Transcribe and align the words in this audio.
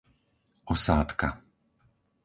Osádka 0.65 1.29